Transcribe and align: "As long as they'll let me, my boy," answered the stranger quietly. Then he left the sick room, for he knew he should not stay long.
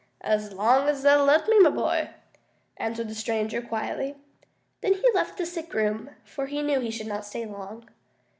"As 0.21 0.51
long 0.51 0.87
as 0.89 1.03
they'll 1.03 1.23
let 1.23 1.47
me, 1.47 1.59
my 1.59 1.69
boy," 1.69 2.09
answered 2.77 3.07
the 3.07 3.13
stranger 3.13 3.61
quietly. 3.61 4.15
Then 4.81 4.93
he 4.95 5.11
left 5.13 5.37
the 5.37 5.45
sick 5.45 5.71
room, 5.75 6.09
for 6.23 6.47
he 6.47 6.63
knew 6.63 6.79
he 6.79 6.89
should 6.89 7.05
not 7.05 7.23
stay 7.23 7.45
long. 7.45 7.87